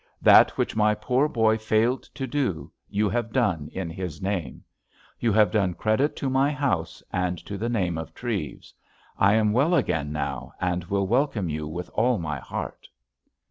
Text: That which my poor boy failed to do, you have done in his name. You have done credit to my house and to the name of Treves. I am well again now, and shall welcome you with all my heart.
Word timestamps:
That 0.23 0.57
which 0.57 0.75
my 0.75 0.95
poor 0.95 1.29
boy 1.29 1.59
failed 1.59 2.01
to 2.15 2.25
do, 2.25 2.71
you 2.89 3.07
have 3.09 3.31
done 3.31 3.69
in 3.71 3.91
his 3.91 4.19
name. 4.19 4.63
You 5.19 5.31
have 5.31 5.51
done 5.51 5.75
credit 5.75 6.15
to 6.15 6.27
my 6.27 6.49
house 6.49 7.03
and 7.13 7.37
to 7.45 7.55
the 7.55 7.69
name 7.69 7.99
of 7.99 8.15
Treves. 8.15 8.73
I 9.19 9.35
am 9.35 9.53
well 9.53 9.75
again 9.75 10.11
now, 10.11 10.53
and 10.59 10.85
shall 10.89 11.05
welcome 11.05 11.49
you 11.49 11.67
with 11.67 11.87
all 11.93 12.17
my 12.17 12.39
heart. 12.39 12.87